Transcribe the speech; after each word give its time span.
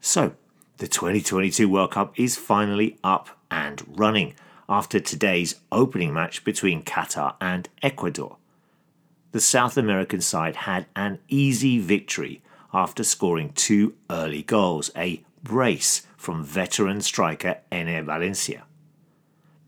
So, 0.00 0.34
the 0.78 0.88
2022 0.88 1.68
World 1.68 1.92
Cup 1.92 2.18
is 2.18 2.36
finally 2.36 2.98
up 3.02 3.30
and 3.50 3.82
running 3.98 4.34
after 4.68 5.00
today's 5.00 5.56
opening 5.72 6.12
match 6.12 6.44
between 6.44 6.82
Qatar 6.82 7.34
and 7.40 7.68
Ecuador. 7.82 8.36
The 9.32 9.40
South 9.40 9.76
American 9.76 10.20
side 10.20 10.56
had 10.56 10.86
an 10.94 11.18
easy 11.28 11.78
victory 11.78 12.42
after 12.72 13.04
scoring 13.04 13.52
two 13.54 13.94
early 14.10 14.42
goals, 14.42 14.90
a 14.96 15.22
brace 15.42 16.06
from 16.16 16.44
veteran 16.44 17.00
striker 17.00 17.58
Enner 17.70 18.04
Valencia. 18.04 18.64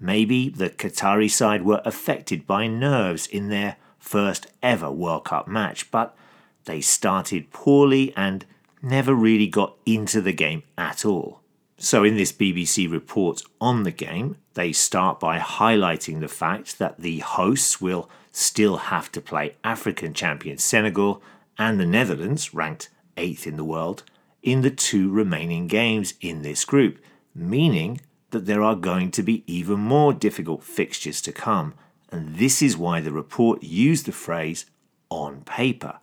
Maybe 0.00 0.48
the 0.48 0.70
Qatari 0.70 1.30
side 1.30 1.64
were 1.64 1.82
affected 1.84 2.46
by 2.46 2.66
nerves 2.66 3.26
in 3.26 3.48
their 3.48 3.76
first 3.98 4.46
ever 4.62 4.90
World 4.90 5.24
Cup 5.24 5.48
match, 5.48 5.90
but 5.90 6.16
they 6.64 6.80
started 6.80 7.50
poorly 7.50 8.12
and 8.16 8.44
never 8.82 9.14
really 9.14 9.46
got 9.46 9.76
into 9.84 10.20
the 10.20 10.32
game 10.32 10.62
at 10.76 11.04
all. 11.04 11.40
So, 11.78 12.02
in 12.02 12.16
this 12.16 12.32
BBC 12.32 12.90
report 12.90 13.42
on 13.60 13.84
the 13.84 13.92
game, 13.92 14.36
they 14.54 14.72
start 14.72 15.20
by 15.20 15.38
highlighting 15.38 16.20
the 16.20 16.28
fact 16.28 16.78
that 16.78 17.00
the 17.00 17.20
hosts 17.20 17.80
will 17.80 18.10
still 18.32 18.76
have 18.76 19.12
to 19.12 19.20
play 19.20 19.54
African 19.62 20.12
champion 20.12 20.58
Senegal 20.58 21.22
and 21.56 21.78
the 21.78 21.86
Netherlands, 21.86 22.52
ranked 22.52 22.88
8th 23.16 23.46
in 23.46 23.56
the 23.56 23.64
world, 23.64 24.02
in 24.42 24.62
the 24.62 24.70
two 24.70 25.10
remaining 25.10 25.66
games 25.66 26.14
in 26.20 26.42
this 26.42 26.64
group, 26.64 26.98
meaning 27.34 28.00
that 28.30 28.46
there 28.46 28.62
are 28.62 28.74
going 28.74 29.10
to 29.12 29.22
be 29.22 29.44
even 29.46 29.78
more 29.78 30.12
difficult 30.12 30.62
fixtures 30.62 31.22
to 31.22 31.32
come 31.32 31.74
and 32.10 32.36
this 32.36 32.62
is 32.62 32.76
why 32.76 33.00
the 33.00 33.12
report 33.12 33.62
used 33.62 34.06
the 34.06 34.12
phrase 34.12 34.66
on 35.10 35.42
paper. 35.42 35.98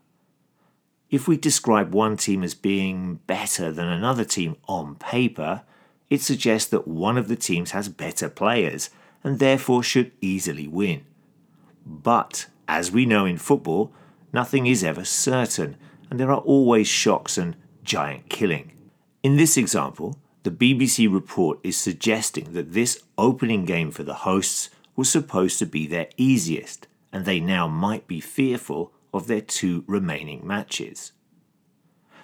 If 1.10 1.28
we 1.28 1.38
describe 1.38 1.94
one 1.94 2.18
team 2.18 2.44
as 2.44 2.54
being 2.54 3.16
better 3.28 3.72
than 3.72 3.88
another 3.88 4.26
team 4.26 4.58
on 4.68 4.96
paper, 4.96 5.64
it 6.10 6.22
suggests 6.22 6.70
that 6.70 6.88
one 6.88 7.18
of 7.18 7.28
the 7.28 7.36
teams 7.36 7.72
has 7.72 7.90
better 7.90 8.30
players 8.30 8.90
and 9.24 9.40
therefore 9.40 9.82
should 9.82 10.12
easily 10.22 10.68
win. 10.68 11.06
But, 11.86 12.48
as 12.68 12.92
we 12.92 13.06
know 13.06 13.26
in 13.26 13.38
football, 13.38 13.94
nothing 14.34 14.68
is 14.68 14.84
ever 14.84 15.06
certain, 15.06 15.78
and 16.10 16.20
there 16.20 16.32
are 16.32 16.40
always 16.42 16.88
shocks 16.88 17.38
and 17.38 17.56
giant 17.84 18.30
killing. 18.30 18.72
In 19.24 19.38
this 19.38 19.58
example, 19.58 20.18
the 20.44 20.52
BBC 20.52 21.12
report 21.12 21.60
is 21.64 21.78
suggesting 21.78 22.54
that 22.54 22.74
this 22.74 23.04
opening 23.18 23.66
game 23.66 23.90
for 23.90 24.04
the 24.04 24.14
hosts 24.14 24.70
was 24.96 25.10
supposed 25.10 25.60
to 25.60 25.66
be 25.66 25.88
their 25.88 26.08
easiest, 26.18 26.88
and 27.12 27.26
they 27.26 27.40
now 27.40 27.68
might 27.68 28.08
be 28.08 28.20
fearful 28.20 28.92
of 29.14 29.28
their 29.28 29.42
two 29.42 29.84
remaining 29.88 30.46
matches. 30.46 31.12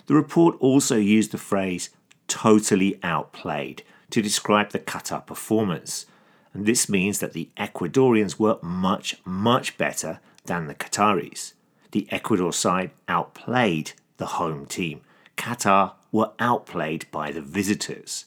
The 0.08 0.16
report 0.16 0.56
also 0.60 0.98
used 0.98 1.32
the 1.32 1.38
phrase 1.38 1.90
totally 2.28 3.00
outplayed 3.04 3.84
to 4.10 4.22
describe 4.22 4.72
the 4.72 4.80
Qatar 4.80 5.26
performance, 5.26 6.06
and 6.54 6.66
this 6.66 6.90
means 6.90 7.20
that 7.20 7.34
the 7.34 7.50
Ecuadorians 7.58 8.40
were 8.40 8.58
much, 8.62 9.22
much 9.26 9.78
better 9.78 10.20
than 10.46 10.68
the 10.68 10.76
Qataris. 10.76 11.54
The 11.92 12.08
Ecuador 12.12 12.52
side 12.52 12.92
outplayed 13.08 13.94
the 14.18 14.26
home 14.38 14.66
team. 14.66 15.02
Qatar 15.38 15.94
were 16.12 16.32
outplayed 16.40 17.06
by 17.12 17.32
the 17.32 17.42
visitors. 17.42 18.26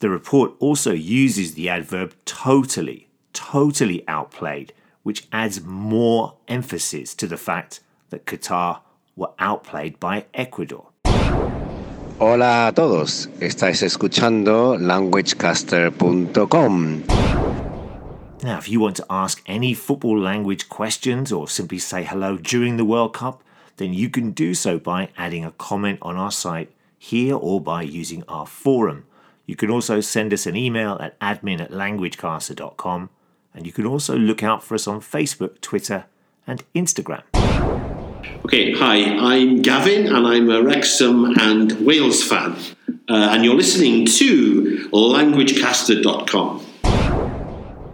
The 0.00 0.10
report 0.10 0.52
also 0.58 0.92
uses 0.92 1.54
the 1.54 1.68
adverb 1.68 2.14
totally 2.24 3.08
totally 3.32 4.02
outplayed, 4.08 4.72
which 5.02 5.26
adds 5.32 5.62
more 5.62 6.34
emphasis 6.48 7.14
to 7.14 7.26
the 7.26 7.36
fact 7.36 7.80
that 8.10 8.24
Qatar 8.26 8.80
were 9.16 9.30
outplayed 9.38 10.00
by 10.00 10.26
Ecuador. 10.34 10.88
Hola 12.18 12.68
a 12.68 12.72
todos, 12.72 13.28
estáis 13.40 13.82
escuchando 13.82 14.76
languagecaster.com. 14.78 17.02
Now, 18.44 18.58
if 18.58 18.68
you 18.68 18.80
want 18.80 18.96
to 18.96 19.06
ask 19.08 19.40
any 19.46 19.72
football 19.74 20.18
language 20.18 20.68
questions 20.68 21.32
or 21.32 21.48
simply 21.48 21.78
say 21.78 22.04
hello 22.04 22.36
during 22.36 22.76
the 22.76 22.84
World 22.84 23.14
Cup, 23.14 23.42
then 23.76 23.94
you 23.94 24.08
can 24.08 24.32
do 24.32 24.54
so 24.54 24.78
by 24.78 25.08
adding 25.16 25.44
a 25.44 25.52
comment 25.52 25.98
on 26.02 26.16
our 26.16 26.30
site 26.30 26.70
here 26.98 27.36
or 27.36 27.60
by 27.60 27.82
using 27.82 28.22
our 28.28 28.46
forum. 28.46 29.04
You 29.46 29.56
can 29.56 29.70
also 29.70 30.00
send 30.00 30.32
us 30.32 30.46
an 30.46 30.56
email 30.56 30.98
at 31.00 31.18
admin 31.20 31.60
at 31.60 31.70
languagecaster.com 31.70 33.10
and 33.54 33.66
you 33.66 33.72
can 33.72 33.86
also 33.86 34.16
look 34.16 34.42
out 34.42 34.62
for 34.62 34.74
us 34.74 34.86
on 34.86 35.00
Facebook, 35.00 35.60
Twitter, 35.60 36.04
and 36.46 36.64
Instagram. 36.74 37.22
Okay, 38.44 38.72
hi, 38.72 39.04
I'm 39.16 39.62
Gavin, 39.62 40.06
and 40.06 40.26
I'm 40.26 40.50
a 40.50 40.62
Wrexham 40.62 41.38
and 41.38 41.72
Wales 41.86 42.22
fan. 42.22 42.56
Uh, 43.08 43.30
and 43.32 43.44
you're 43.44 43.54
listening 43.54 44.06
to 44.06 44.88
languagecaster.com. 44.90 46.66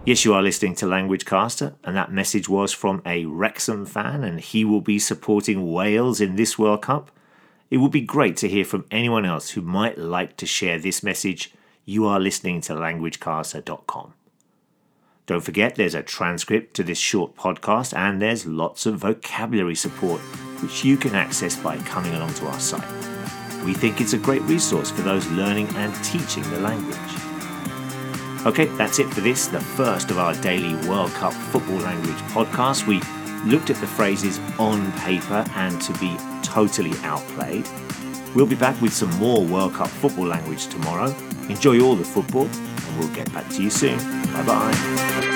Yes, 0.05 0.25
you 0.25 0.33
are 0.33 0.41
listening 0.41 0.75
to 0.75 0.85
Languagecaster, 0.85 1.75
and 1.83 1.95
that 1.95 2.11
message 2.11 2.49
was 2.49 2.73
from 2.73 3.01
a 3.05 3.25
Wrexham 3.25 3.85
fan, 3.85 4.23
and 4.23 4.39
he 4.39 4.65
will 4.65 4.81
be 4.81 4.97
supporting 4.97 5.71
Wales 5.71 6.19
in 6.19 6.35
this 6.35 6.57
World 6.57 6.81
Cup. 6.81 7.11
It 7.69 7.77
would 7.77 7.91
be 7.91 8.01
great 8.01 8.35
to 8.37 8.47
hear 8.47 8.65
from 8.65 8.85
anyone 8.89 9.25
else 9.25 9.51
who 9.51 9.61
might 9.61 9.97
like 9.99 10.35
to 10.37 10.47
share 10.47 10.79
this 10.79 11.03
message. 11.03 11.53
You 11.85 12.07
are 12.07 12.19
listening 12.19 12.61
to 12.61 12.73
languagecaster.com. 12.73 14.13
Don't 15.29 15.41
forget 15.41 15.75
there's 15.75 15.93
a 15.93 16.01
transcript 16.01 16.73
to 16.77 16.83
this 16.83 16.97
short 16.97 17.35
podcast 17.35 17.95
and 17.95 18.19
there's 18.19 18.47
lots 18.47 18.87
of 18.87 18.95
vocabulary 18.95 19.75
support 19.75 20.19
which 20.63 20.83
you 20.83 20.97
can 20.97 21.13
access 21.13 21.55
by 21.55 21.77
coming 21.77 22.15
along 22.15 22.33
to 22.33 22.47
our 22.47 22.59
site. 22.59 22.91
We 23.63 23.75
think 23.75 24.01
it's 24.01 24.13
a 24.13 24.17
great 24.17 24.41
resource 24.41 24.89
for 24.89 25.03
those 25.03 25.27
learning 25.27 25.67
and 25.75 25.93
teaching 26.03 26.41
the 26.49 26.59
language. 26.61 26.97
Okay, 28.47 28.75
that's 28.75 28.97
it 28.97 29.05
for 29.13 29.21
this, 29.21 29.45
the 29.45 29.59
first 29.59 30.09
of 30.09 30.17
our 30.17 30.33
daily 30.41 30.73
World 30.89 31.11
Cup 31.11 31.33
football 31.33 31.77
language 31.77 32.17
podcast. 32.33 32.87
We 32.87 32.99
looked 33.47 33.69
at 33.69 33.75
the 33.75 33.85
phrases 33.85 34.39
on 34.57 34.91
paper 34.93 35.45
and 35.53 35.79
to 35.79 35.93
be 35.99 36.17
totally 36.41 36.97
outplayed. 37.03 37.69
We'll 38.33 38.47
be 38.47 38.55
back 38.55 38.81
with 38.81 38.93
some 38.93 39.11
more 39.19 39.45
World 39.45 39.75
Cup 39.75 39.89
football 39.89 40.25
language 40.25 40.65
tomorrow. 40.69 41.15
Enjoy 41.49 41.79
all 41.81 41.95
the 41.95 42.03
football, 42.03 42.49
we'll 42.99 43.15
get 43.15 43.31
back 43.33 43.49
to 43.49 43.63
you 43.63 43.69
soon. 43.69 43.97
Bye 44.33 44.43
bye. 44.43 45.35